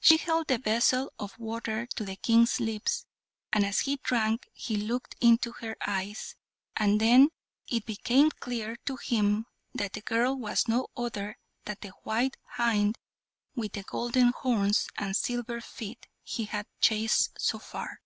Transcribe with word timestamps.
She 0.00 0.16
held 0.16 0.46
the 0.46 0.56
vessel 0.56 1.12
of 1.18 1.38
water 1.38 1.84
to 1.88 2.02
the 2.02 2.16
King's 2.16 2.60
lips, 2.60 3.04
and 3.52 3.62
as 3.66 3.80
he 3.80 3.98
drank 3.98 4.48
he 4.54 4.74
looked 4.78 5.16
into 5.20 5.52
her 5.52 5.76
eyes, 5.86 6.34
and 6.78 6.98
then 6.98 7.28
it 7.68 7.84
became 7.84 8.30
clear 8.30 8.76
to 8.86 8.96
him 8.96 9.44
that 9.74 9.92
the 9.92 10.00
girl 10.00 10.34
was 10.34 10.66
no 10.66 10.86
other 10.96 11.36
than 11.66 11.76
the 11.82 11.90
white 12.04 12.38
hind 12.46 12.96
with 13.54 13.74
the 13.74 13.82
golden 13.82 14.28
horns 14.28 14.86
and 14.96 15.14
silver 15.14 15.60
feet 15.60 16.06
he 16.22 16.46
had 16.46 16.66
chased 16.80 17.38
so 17.38 17.58
far. 17.58 18.00